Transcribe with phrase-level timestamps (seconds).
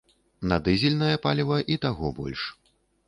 [0.51, 2.51] На дызельнае паліва і таго больш.